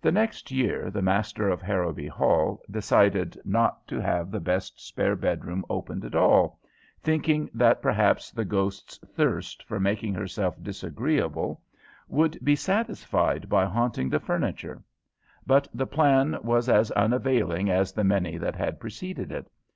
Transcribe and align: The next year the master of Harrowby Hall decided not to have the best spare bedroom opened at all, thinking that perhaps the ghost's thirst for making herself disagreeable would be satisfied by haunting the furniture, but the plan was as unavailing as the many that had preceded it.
The 0.00 0.12
next 0.12 0.52
year 0.52 0.92
the 0.92 1.02
master 1.02 1.48
of 1.48 1.60
Harrowby 1.60 2.06
Hall 2.06 2.62
decided 2.70 3.36
not 3.44 3.84
to 3.88 3.98
have 3.98 4.30
the 4.30 4.38
best 4.38 4.78
spare 4.80 5.16
bedroom 5.16 5.64
opened 5.68 6.04
at 6.04 6.14
all, 6.14 6.60
thinking 7.02 7.50
that 7.52 7.82
perhaps 7.82 8.30
the 8.30 8.44
ghost's 8.44 8.98
thirst 8.98 9.64
for 9.64 9.80
making 9.80 10.14
herself 10.14 10.54
disagreeable 10.62 11.60
would 12.06 12.38
be 12.44 12.54
satisfied 12.54 13.48
by 13.48 13.64
haunting 13.66 14.08
the 14.08 14.20
furniture, 14.20 14.84
but 15.44 15.66
the 15.74 15.84
plan 15.88 16.38
was 16.44 16.68
as 16.68 16.92
unavailing 16.92 17.68
as 17.68 17.90
the 17.90 18.04
many 18.04 18.38
that 18.38 18.54
had 18.54 18.78
preceded 18.78 19.32
it. 19.32 19.50